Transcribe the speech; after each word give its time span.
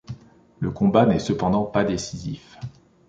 Le 0.61 0.71
combat 0.71 1.05
n'est 1.05 1.19
cependant 1.19 1.63
pas 1.63 1.83
décisif. 1.83 2.57